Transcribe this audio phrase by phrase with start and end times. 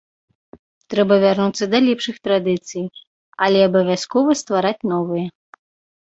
[0.91, 2.85] Трэба вярнуцца да лепшых традыцый,
[3.47, 5.27] але абавязкова ствараць новыя.